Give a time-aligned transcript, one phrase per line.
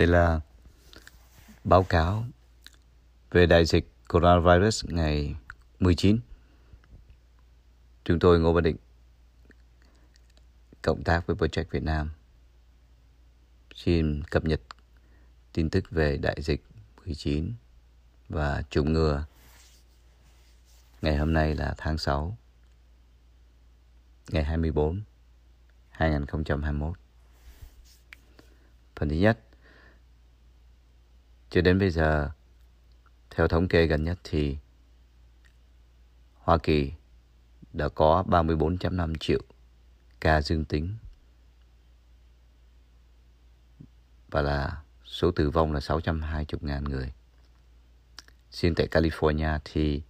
[0.00, 0.40] Đây là
[1.64, 2.24] báo cáo
[3.30, 5.34] về đại dịch coronavirus ngày
[5.80, 6.18] 19.
[8.04, 8.76] Chúng tôi Ngô Văn Định
[10.82, 12.10] cộng tác với Project Việt Nam
[13.74, 14.60] xin cập nhật
[15.52, 16.64] tin tức về đại dịch
[17.06, 17.52] 19
[18.28, 19.26] và chủng ngừa.
[21.02, 22.36] Ngày hôm nay là tháng 6
[24.28, 25.02] ngày 24
[25.90, 26.98] 2021.
[28.96, 29.38] Phần thứ nhất,
[31.50, 32.30] cho đến bây giờ,
[33.30, 34.56] theo thống kê gần nhất thì
[36.38, 36.92] Hoa Kỳ
[37.72, 39.40] đã có 34.5 triệu
[40.20, 40.96] ca dương tính
[44.30, 47.12] và là số tử vong là 620.000 người.
[48.50, 50.02] Riêng tại California thì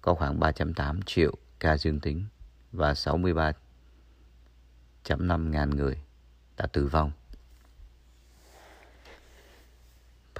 [0.00, 2.24] có khoảng 3.8 triệu ca dương tính
[2.72, 6.02] và 63.5 ngàn người
[6.56, 7.12] đã tử vong.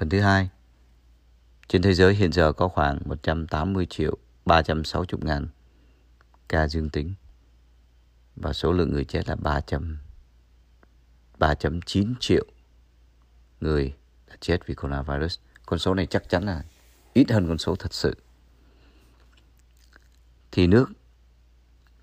[0.01, 0.49] Phần thứ hai,
[1.67, 5.47] trên thế giới hiện giờ có khoảng 180 triệu 360 ngàn
[6.47, 7.13] ca dương tính
[8.35, 9.97] và số lượng người chết là 300
[11.39, 12.45] 3.9 triệu
[13.59, 13.95] người
[14.27, 15.39] đã chết vì coronavirus.
[15.65, 16.63] Con số này chắc chắn là
[17.13, 18.15] ít hơn con số thật sự.
[20.51, 20.85] Thì nước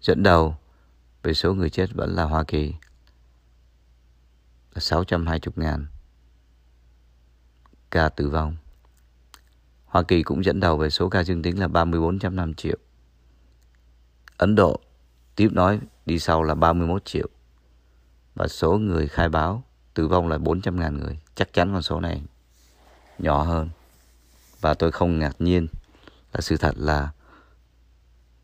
[0.01, 0.57] dẫn đầu
[1.23, 2.75] về số người chết vẫn là Hoa Kỳ
[4.75, 5.87] là 620 ngàn
[7.91, 8.57] ca tử vong.
[9.85, 12.77] Hoa Kỳ cũng dẫn đầu về số ca dương tính là 34.5 triệu.
[14.37, 14.81] Ấn Độ
[15.37, 17.29] tiếp nói đi sau là 31 triệu.
[18.35, 19.63] Và số người khai báo
[19.95, 21.19] tử vong là 400 ngàn người.
[21.35, 22.23] Chắc chắn con số này
[23.19, 23.71] nhỏ hơn.
[24.61, 25.67] Và tôi không ngạc nhiên
[26.33, 27.11] là sự thật là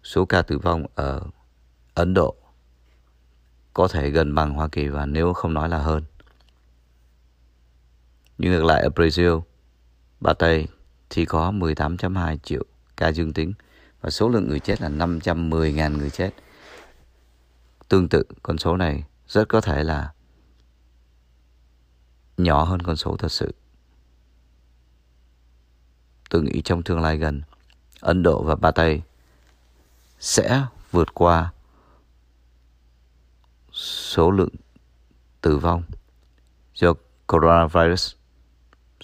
[0.03, 1.23] số ca tử vong ở
[1.95, 2.35] Ấn Độ
[3.75, 6.03] có thể gần bằng Hoa Kỳ và nếu không nói là hơn.
[8.39, 9.43] Nhưng ngược lại ở Brazil,
[10.21, 10.69] Ba Tây
[11.11, 12.65] thì có 18.2 triệu
[12.97, 13.53] ca dương tính
[14.01, 16.31] và số lượng người chết là 510.000 người chết.
[17.89, 20.13] Tương tự, con số này rất có thể là
[22.37, 23.55] nhỏ hơn con số thật sự.
[26.31, 27.43] Tôi nghĩ trong tương lai gần,
[28.01, 29.03] Ấn Độ và Ba Tây
[30.19, 31.53] sẽ vượt qua
[33.73, 34.55] số lượng
[35.41, 35.83] tử vong
[36.75, 36.95] do
[37.27, 38.15] coronavirus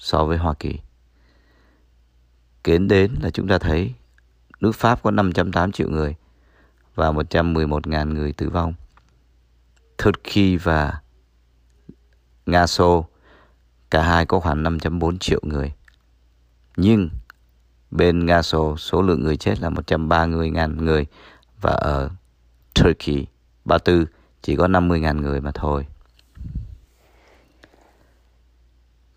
[0.01, 0.79] so với Hoa Kỳ.
[2.65, 3.95] Kến đến là chúng ta thấy
[4.61, 6.15] nước Pháp có 508 triệu người
[6.95, 8.75] và 111.000 người tử vong.
[10.05, 11.01] Turkey và
[12.47, 13.07] Nga Xô
[13.91, 15.73] cả hai có khoảng 5.4 triệu người.
[16.77, 17.11] Nhưng
[17.91, 21.07] bên Nga Xô số lượng người chết là 130.000 người
[21.61, 22.11] và ở
[22.75, 23.27] Turkey
[23.65, 24.07] 34
[24.43, 25.87] chỉ có 50.000 người mà thôi.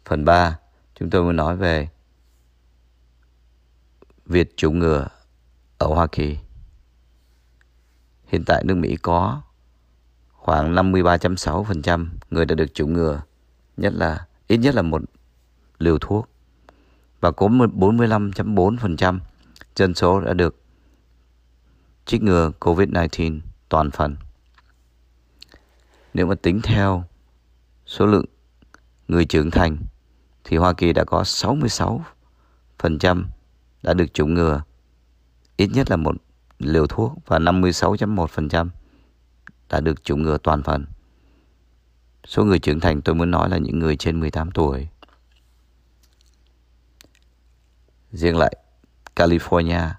[0.06, 0.58] Phần 3,
[0.96, 1.90] chúng tôi muốn nói về
[4.26, 5.08] việc chủng ngừa
[5.78, 6.38] ở Hoa Kỳ.
[8.26, 9.42] Hiện tại nước Mỹ có
[10.32, 13.22] khoảng 53.6% người đã được chủng ngừa,
[13.78, 15.02] nhất là ít nhất là một
[15.80, 16.30] liều thuốc
[17.20, 19.20] và có 45.4%
[19.76, 20.62] dân số đã được
[22.06, 23.40] trích ngừa COVID-19
[23.70, 24.16] toàn phần.
[26.14, 27.04] Nếu mà tính theo
[27.86, 28.26] số lượng
[29.08, 29.78] người trưởng thành
[30.44, 33.24] thì Hoa Kỳ đã có 66%
[33.84, 34.62] đã được chủng ngừa
[35.58, 36.16] ít nhất là một
[36.60, 38.70] liều thuốc và 56.1%
[39.70, 40.86] đã được chủng ngừa toàn phần.
[42.28, 44.88] Số người trưởng thành tôi muốn nói là những người trên 18 tuổi.
[48.12, 48.56] Riêng lại
[49.16, 49.90] California,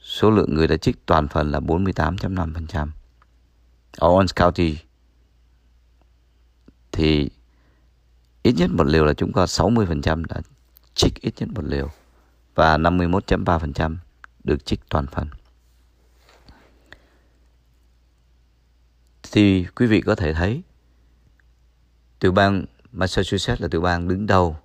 [0.00, 2.88] số lượng người đã trích toàn phần là 48.5%.
[4.06, 4.78] Orange County
[6.92, 7.30] thì
[8.44, 10.40] ít nhất một liều là chúng có 60% đã
[10.94, 11.90] trích ít nhất một liều
[12.54, 13.96] và 51.3%
[14.44, 15.28] được trích toàn phần.
[19.32, 20.62] Thì quý vị có thể thấy
[22.20, 24.56] tiểu bang Massachusetts là tiểu bang đứng đầu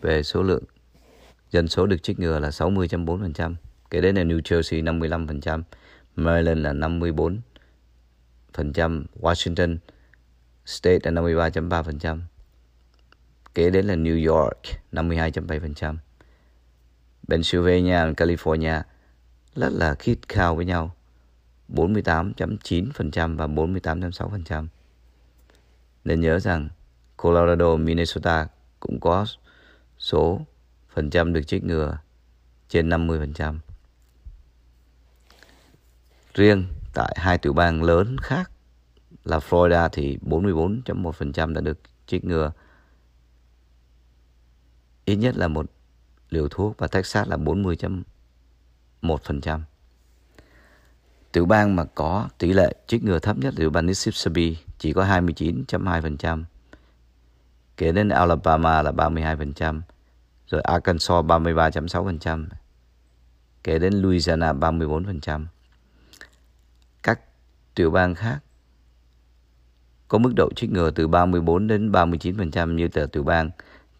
[0.00, 0.64] về số lượng
[1.50, 3.54] dân số được trích ngừa là 60.4%.
[3.90, 5.62] Kế đến là New Jersey 55%,
[6.16, 7.40] Maryland là 54%,
[9.20, 9.76] Washington
[10.64, 12.18] State là 53.3%.
[13.56, 14.58] Kế đến là New York
[14.92, 15.96] 52.7%.
[17.28, 18.82] Pennsylvania và California
[19.54, 20.96] rất là khít khao với nhau
[21.68, 24.66] 48.9% và 48.6%.
[26.04, 26.68] Nên nhớ rằng
[27.16, 28.48] Colorado, Minnesota
[28.80, 29.26] cũng có
[29.98, 30.40] số
[30.88, 31.98] phần trăm được trích ngừa
[32.68, 33.58] trên 50%.
[36.34, 36.64] Riêng
[36.94, 38.50] tại hai tiểu bang lớn khác
[39.24, 42.52] là Florida thì 44.1% đã được trích ngừa
[45.06, 45.66] ít nhất là một
[46.30, 49.60] liều thuốc và Texas là 40.1%.
[51.32, 54.92] Tiểu bang mà có tỷ lệ chích ngừa thấp nhất là tiểu bang Mississippi chỉ
[54.92, 56.44] có 29.2%.
[57.76, 59.80] Kế đến Alabama là 32%,
[60.46, 62.46] rồi Arkansas 33.6%,
[63.64, 65.44] kế đến Louisiana 34%.
[67.02, 67.20] Các
[67.74, 68.38] tiểu bang khác
[70.08, 73.50] có mức độ chích ngừa từ 34 đến 39% như tờ tiểu bang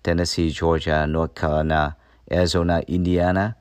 [0.07, 1.97] Tennessee, Georgia, North Carolina,
[2.31, 3.57] Arizona, Indiana,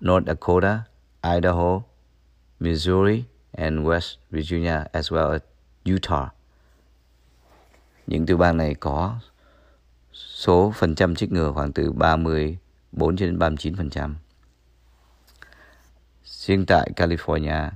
[0.00, 0.86] North Dakota,
[1.24, 1.82] Idaho,
[2.60, 5.40] Missouri, and West Virginia, as well as
[5.84, 6.28] Utah.
[8.06, 9.18] Những tiểu bang này có
[10.12, 14.16] số phần trăm trích ngừa khoảng từ 34 đến 39 phần trăm.
[16.24, 17.70] Riêng tại California,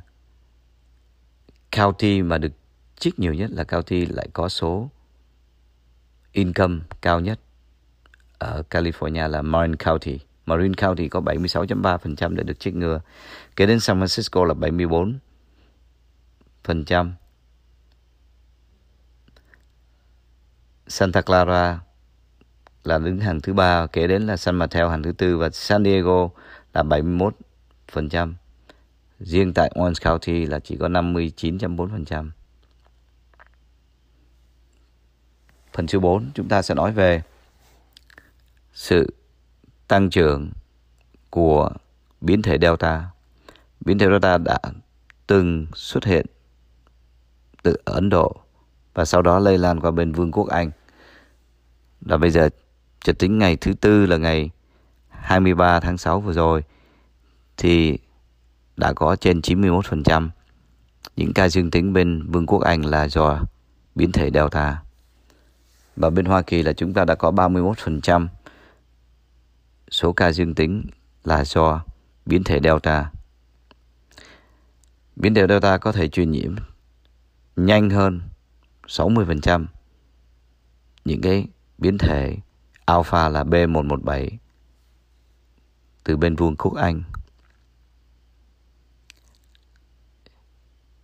[1.72, 2.52] county mà được
[2.98, 4.88] trích nhiều nhất là county lại có số
[6.32, 7.40] income cao nhất
[8.38, 10.18] ở California là Marin County.
[10.46, 13.00] Marin County có 76.3% đã được trích ngừa.
[13.56, 17.10] Kế đến San Francisco là 74%.
[20.86, 21.80] Santa Clara
[22.84, 25.84] là đứng hàng thứ ba, kế đến là San Mateo hàng thứ tư và San
[25.84, 26.28] Diego
[26.74, 28.34] là 71%.
[29.20, 32.30] Riêng tại Orange County là chỉ có 59.4%.
[35.72, 37.22] Phần số 4 chúng ta sẽ nói về
[38.78, 39.14] sự
[39.88, 40.50] tăng trưởng
[41.30, 41.70] của
[42.20, 43.10] biến thể Delta.
[43.80, 44.58] Biến thể Delta đã
[45.26, 46.26] từng xuất hiện
[47.62, 48.36] từ Ấn Độ
[48.94, 50.70] và sau đó lây lan qua bên Vương quốc Anh.
[52.00, 52.48] Và bây giờ
[53.04, 54.50] chỉ tính ngày thứ tư là ngày
[55.08, 56.64] 23 tháng 6 vừa rồi,
[57.56, 57.98] thì
[58.76, 60.28] đã có trên 91%
[61.16, 63.40] những ca dương tính bên Vương quốc Anh là do
[63.94, 64.82] biến thể Delta.
[65.96, 68.26] Và bên Hoa Kỳ là chúng ta đã có 31%
[69.90, 70.86] số ca dương tính
[71.24, 71.84] là do
[72.26, 73.12] biến thể Delta.
[75.16, 76.54] Biến thể Delta có thể truyền nhiễm
[77.56, 78.20] nhanh hơn
[78.86, 79.66] 60%
[81.04, 81.46] những cái
[81.78, 82.36] biến thể
[82.84, 84.28] Alpha là B117
[86.04, 87.02] từ bên Vương quốc Anh.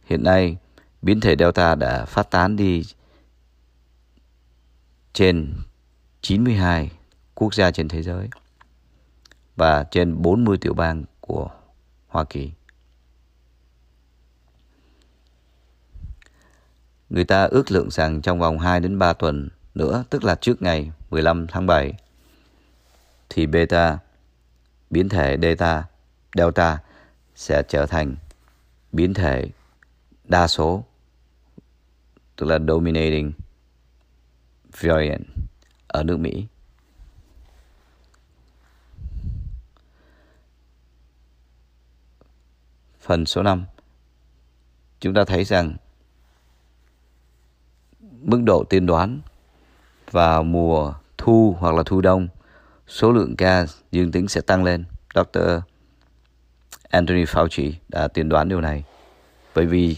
[0.05, 0.57] Hiện nay,
[1.03, 2.85] biến thể Delta đã phát tán đi
[5.13, 5.55] trên
[6.21, 6.91] 92
[7.35, 8.29] quốc gia trên thế giới
[9.57, 11.51] và trên 40 tiểu bang của
[12.09, 12.53] Hoa Kỳ.
[17.11, 20.63] Người ta ước lượng rằng trong vòng 2 đến 3 tuần nữa, tức là trước
[20.63, 21.93] ngày 15 tháng 7,
[23.29, 23.99] thì beta,
[24.91, 25.85] biến thể delta,
[26.37, 26.79] delta
[27.35, 28.17] sẽ trở thành
[28.93, 29.51] biến thể
[30.25, 30.85] đa số,
[32.37, 33.33] tức là dominating
[34.81, 35.25] variant
[35.87, 36.47] ở nước Mỹ.
[43.05, 43.65] Phần số 5
[45.01, 45.77] Chúng ta thấy rằng
[48.21, 49.21] mức độ tiên đoán
[50.11, 52.29] vào mùa thu hoặc là thu đông
[52.89, 54.85] số lượng ca dương tính sẽ tăng lên.
[55.15, 55.39] Dr.
[56.91, 58.85] Anthony Fauci đã tiên đoán điều này.
[59.55, 59.97] Bởi vì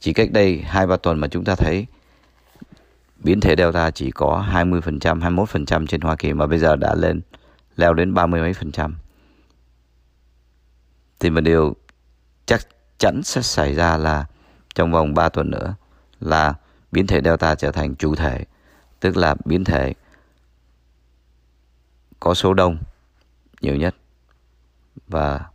[0.00, 1.86] chỉ cách đây 2-3 tuần mà chúng ta thấy
[3.16, 7.20] biến thể Delta chỉ có 20%, 21% trên Hoa Kỳ mà bây giờ đã lên
[7.76, 8.96] leo đến 30 mấy phần trăm.
[11.20, 11.76] Thì một điều
[12.48, 12.66] chắc
[12.98, 14.26] chắn sẽ xảy ra là
[14.74, 15.74] trong vòng 3 tuần nữa
[16.20, 16.54] là
[16.92, 18.44] biến thể Delta trở thành chủ thể,
[19.00, 19.94] tức là biến thể
[22.20, 22.78] có số đông
[23.60, 23.94] nhiều nhất
[25.08, 25.46] và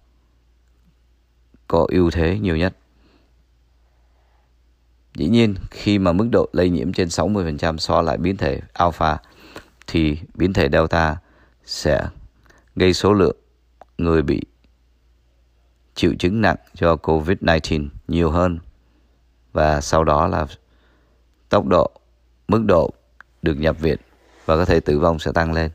[1.68, 2.76] có ưu thế nhiều nhất.
[5.16, 9.18] Dĩ nhiên khi mà mức độ lây nhiễm trên 60% so lại biến thể alpha
[9.88, 11.18] thì biến thể delta
[11.66, 12.08] sẽ
[12.76, 13.38] gây số lượng
[13.98, 14.42] người bị
[15.96, 18.60] chịu chứng nặng do COVID-19 nhiều hơn
[19.54, 20.46] và sau đó là
[21.50, 21.92] tốc độ,
[22.48, 22.94] mức độ
[23.42, 24.00] được nhập viện
[24.46, 25.72] và có thể tử vong sẽ tăng lên.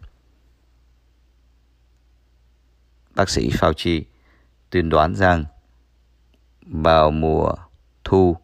[3.15, 4.03] Bác sĩ Fauci
[4.71, 5.45] tuyên đoán rằng
[6.63, 7.55] vào mùa
[8.05, 8.37] thu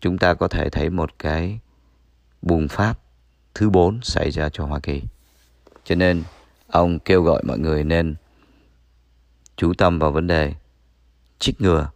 [0.00, 1.58] chúng ta có thể thấy một cái
[2.42, 2.94] bùng phát
[3.54, 5.02] thứ bốn xảy ra cho Hoa Kỳ.
[5.84, 6.22] Cho nên
[6.66, 8.14] ông kêu gọi mọi người nên
[9.56, 10.54] chú tâm vào vấn đề
[11.38, 11.90] chích ngừa.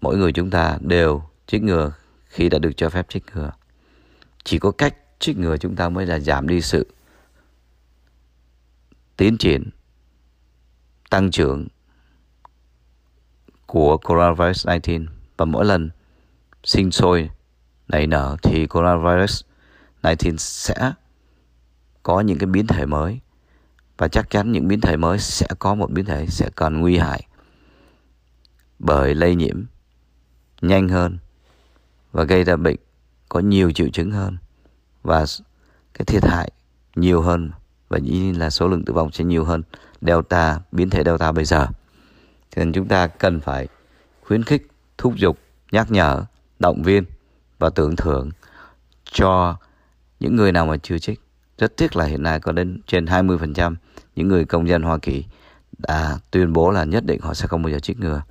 [0.00, 1.92] Mỗi người chúng ta đều chích ngừa
[2.26, 3.52] khi đã được cho phép chích ngừa.
[4.44, 6.86] Chỉ có cách chích ngừa chúng ta mới là giảm đi sự
[9.16, 9.70] tiến triển,
[11.10, 11.68] tăng trưởng
[13.66, 15.06] của coronavirus 19
[15.36, 15.90] và mỗi lần
[16.64, 17.30] sinh sôi,
[17.88, 19.42] nảy nở thì coronavirus
[20.02, 20.92] 19 sẽ
[22.02, 23.20] có những cái biến thể mới
[24.02, 26.96] và chắc chắn những biến thể mới sẽ có một biến thể sẽ còn nguy
[26.96, 27.26] hại
[28.78, 29.64] bởi lây nhiễm
[30.62, 31.18] nhanh hơn
[32.12, 32.76] và gây ra bệnh
[33.28, 34.36] có nhiều triệu chứng hơn
[35.02, 35.24] và
[35.94, 36.50] cái thiệt hại
[36.96, 37.50] nhiều hơn
[37.88, 39.62] và dĩ nhiên là số lượng tử vong sẽ nhiều hơn
[40.00, 41.66] Delta, biến thể Delta bây giờ.
[42.50, 43.68] Cho nên chúng ta cần phải
[44.22, 44.66] khuyến khích,
[44.98, 45.38] thúc giục,
[45.72, 46.24] nhắc nhở,
[46.58, 47.04] động viên
[47.58, 48.30] và tưởng thưởng
[49.04, 49.56] cho
[50.20, 51.20] những người nào mà chưa trích
[51.58, 53.74] rất tiếc là hiện nay có đến trên 20%
[54.16, 55.24] những người công dân Hoa Kỳ
[55.78, 58.22] đã tuyên bố là nhất định họ sẽ không bao giờ chích ngừa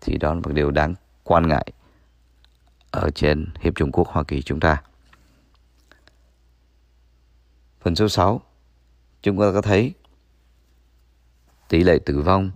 [0.00, 1.72] thì đó là một điều đáng quan ngại
[2.90, 4.82] ở trên Hiệp Trung Quốc Hoa Kỳ chúng ta.
[7.80, 8.40] Phần số 6
[9.22, 9.94] chúng ta có thấy
[11.68, 12.50] tỷ lệ tử vong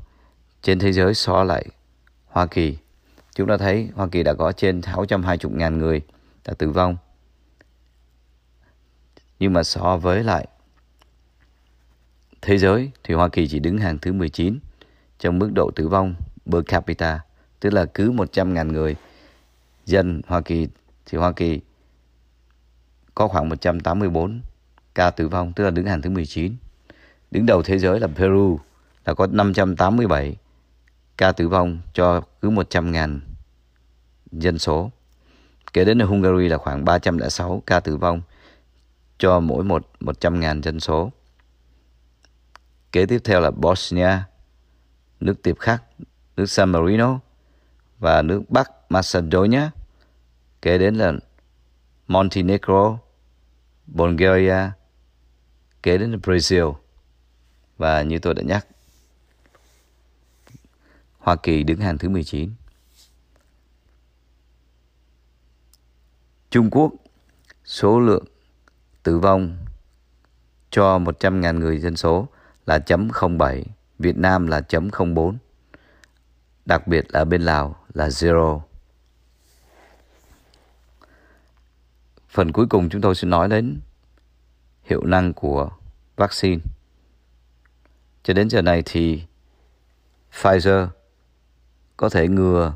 [0.63, 1.67] trên thế giới so lại
[2.27, 2.79] Hoa Kỳ.
[3.35, 6.01] Chúng ta thấy Hoa Kỳ đã có trên 620.000 người
[6.45, 6.97] đã tử vong.
[9.39, 10.49] Nhưng mà so với lại
[12.43, 14.59] thế giới thì Hoa Kỳ chỉ đứng hàng thứ 19
[15.19, 16.15] trong mức độ tử vong
[16.47, 17.21] per capita,
[17.61, 18.97] tức là cứ 100.000 người
[19.87, 20.69] dân Hoa Kỳ
[21.07, 21.61] thì Hoa Kỳ
[23.15, 24.41] có khoảng 184
[24.95, 26.57] ca tử vong, tức là đứng hàng thứ 19.
[27.31, 28.59] Đứng đầu thế giới là Peru
[29.05, 30.37] là có 587
[31.17, 33.19] ca tử vong cho cứ 100.000
[34.33, 34.91] dân số.
[35.73, 38.23] Kế đến là Hungary là khoảng 306 ca tử vong
[39.19, 41.13] cho mỗi một 100.000 dân số.
[42.93, 44.19] Kế tiếp theo là Bosnia,
[45.21, 45.85] nước tiếp khác,
[46.37, 47.21] nước San Marino
[47.99, 49.71] và nước Bắc Macedonia.
[50.63, 51.13] Kế đến là
[52.07, 52.99] Montenegro,
[53.87, 54.71] Bulgaria,
[55.83, 56.75] kế đến là Brazil.
[57.79, 58.67] Và như tôi đã nhắc,
[61.19, 62.53] Hoa Kỳ đứng hàng thứ 19.
[66.51, 66.93] Trung Quốc
[67.65, 68.25] số lượng
[69.03, 69.57] tử vong
[70.71, 72.29] cho 100.000 người dân số
[72.71, 73.09] là chấm
[73.39, 73.65] 07,
[73.99, 75.39] Việt Nam là chấm 04.
[76.65, 78.61] Đặc biệt là bên Lào là zero.
[82.29, 83.81] Phần cuối cùng chúng tôi sẽ nói đến
[84.83, 85.71] hiệu năng của
[86.17, 86.63] vaccine.
[88.23, 89.23] Cho đến giờ này thì
[90.33, 90.89] Pfizer
[91.97, 92.75] có thể ngừa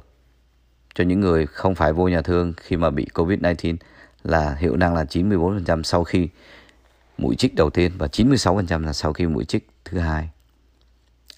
[0.95, 3.77] cho những người không phải vô nhà thương khi mà bị COVID-19
[4.25, 6.29] là hiệu năng là 94% sau khi
[7.19, 10.29] mũi chích đầu tiên và 96% là sau khi mũi chích thứ hai.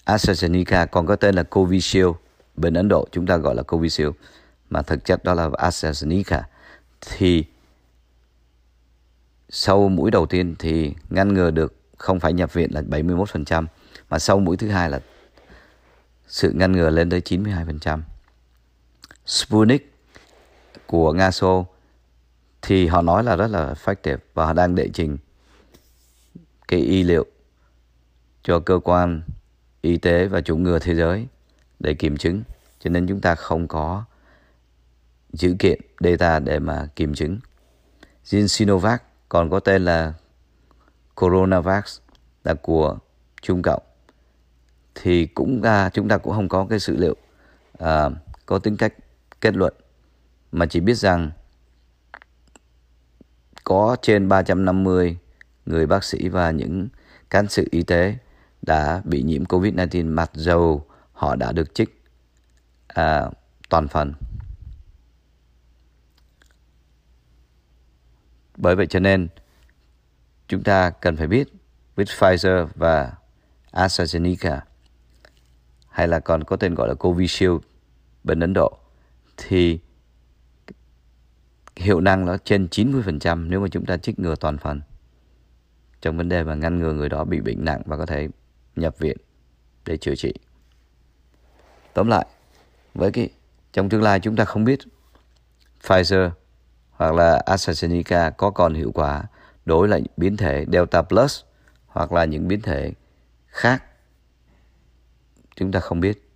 [0.05, 2.11] AstraZeneca còn có tên là Covishield.
[2.55, 4.13] Bên Ấn Độ chúng ta gọi là Covishield,
[4.69, 6.41] mà thực chất đó là AstraZeneca.
[7.01, 7.45] Thì
[9.49, 13.65] sau mũi đầu tiên thì ngăn ngừa được không phải nhập viện là 71%
[14.09, 14.99] mà sau mũi thứ hai là
[16.27, 18.01] sự ngăn ngừa lên tới 92%.
[19.25, 19.93] Sputnik
[20.85, 21.65] của Nga Xô
[22.61, 25.17] thì họ nói là rất là effective và họ đang đệ trình
[26.67, 27.25] cái y liệu
[28.47, 29.21] cho cơ quan
[29.81, 31.27] y tế và chủng ngừa thế giới
[31.79, 32.43] để kiểm chứng.
[32.79, 34.03] Cho nên chúng ta không có
[35.33, 37.39] dữ kiện data để mà kiểm chứng.
[38.23, 40.13] Riêng Sinovac còn có tên là
[41.15, 41.85] Coronavac
[42.43, 42.97] là của
[43.41, 43.83] Trung Cộng.
[44.95, 47.15] Thì cũng ra chúng ta cũng không có cái sự liệu
[47.79, 48.09] à,
[48.45, 48.93] có tính cách
[49.41, 49.73] kết luận.
[50.51, 51.31] Mà chỉ biết rằng
[53.63, 55.17] có trên 350
[55.65, 56.87] người bác sĩ và những
[57.29, 58.17] cán sự y tế
[58.61, 62.03] đã bị nhiễm COVID-19 mặc dầu họ đã được trích
[62.87, 63.29] à,
[63.69, 64.13] toàn phần.
[68.57, 69.27] Bởi vậy cho nên
[70.47, 71.47] chúng ta cần phải biết
[71.95, 73.13] với Pfizer và
[73.71, 74.59] AstraZeneca
[75.89, 77.57] hay là còn có tên gọi là Covishield
[78.23, 78.77] bên Ấn Độ
[79.37, 79.79] thì
[81.75, 84.81] hiệu năng nó trên 90% nếu mà chúng ta trích ngừa toàn phần
[86.01, 88.27] trong vấn đề mà ngăn ngừa người đó bị bệnh nặng và có thể
[88.77, 89.17] nhập viện
[89.85, 90.33] để chữa trị.
[91.93, 92.25] Tóm lại,
[92.93, 93.29] với cái
[93.73, 94.79] trong tương lai chúng ta không biết
[95.83, 96.29] Pfizer
[96.91, 99.23] hoặc là AstraZeneca có còn hiệu quả
[99.65, 101.41] đối lại biến thể Delta Plus
[101.85, 102.93] hoặc là những biến thể
[103.47, 103.83] khác
[105.55, 106.29] chúng ta không biết.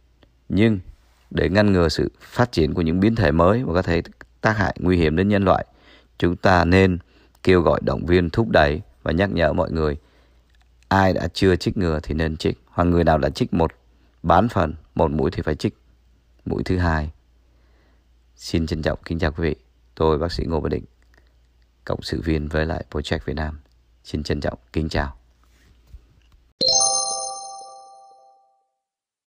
[0.50, 0.80] Nhưng
[1.30, 4.02] để ngăn ngừa sự phát triển của những biến thể mới và có thể
[4.42, 5.66] tác hại nguy hiểm đến nhân loại,
[6.18, 6.98] chúng ta nên
[7.44, 9.98] kêu gọi động viên thúc đẩy và nhắc nhở mọi người
[10.92, 13.72] ai đã chưa trích ngừa thì nên trích hoặc người nào đã trích một,
[14.24, 15.78] bán phần, một mũi thì phải trích
[16.46, 17.12] mũi thứ hai.
[18.36, 19.56] Xin trân trọng kính chào quý vị.
[19.96, 20.86] Tôi, bác sĩ ngô văn định,
[21.86, 23.60] cộng sự viên với lại project việt nam.
[24.04, 25.21] Xin trân trọng kính chào.